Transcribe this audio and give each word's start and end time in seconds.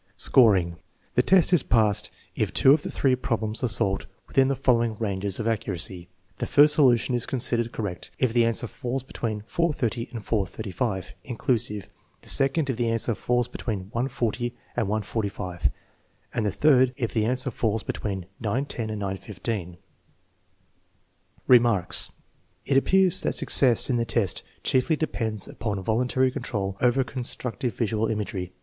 Scoring. 0.17 0.77
The 1.13 1.21
test 1.21 1.53
is 1.53 1.61
passed 1.61 2.09
if 2.35 2.51
two 2.51 2.73
of 2.73 2.81
the 2.81 2.89
three 2.89 3.15
problems 3.15 3.63
are 3.63 3.67
solved 3.67 4.07
within 4.25 4.47
the 4.47 4.55
following 4.55 4.95
range 4.95 5.25
of 5.37 5.47
accuracy: 5.47 6.09
the 6.37 6.47
first 6.47 6.73
solution 6.73 7.13
is 7.13 7.27
considered 7.27 7.71
correct 7.71 8.09
if 8.17 8.33
the 8.33 8.43
answer 8.43 8.65
falls 8.65 9.03
between 9.03 9.43
4.30 9.43 10.09
and 10.11 10.25
4.35, 10.25 11.11
inclusive; 11.23 11.87
the 12.21 12.29
second 12.29 12.67
if 12.67 12.77
the 12.77 12.89
answer 12.89 13.13
falls 13.13 13.47
be 13.47 13.59
tween 13.59 13.91
1.40 13.93 14.53
and 14.75 14.87
1.45, 14.87 15.69
and 16.33 16.47
the 16.47 16.51
third 16.51 16.95
if 16.97 17.13
the 17.13 17.25
answer 17.25 17.51
falls 17.51 17.83
be 17.83 17.93
tween 17.93 18.25
9.10 18.41 18.91
and 18.91 19.01
9,15. 19.03 19.77
Remarks. 21.45 22.11
It 22.65 22.75
appears 22.75 23.21
that 23.21 23.35
success 23.35 23.87
in 23.87 23.97
the 23.97 24.05
test 24.05 24.41
chiefly 24.63 24.95
depends 24.95 25.47
upon 25.47 25.79
voluntary 25.83 26.31
control 26.31 26.75
over 26.81 27.03
constructive 27.03 27.75
visual 27.75 28.07
imagery. 28.07 28.51